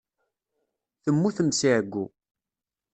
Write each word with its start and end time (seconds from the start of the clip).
Temmutem 1.03 1.49
seg 1.59 1.69
ɛeyyu. 1.71 2.05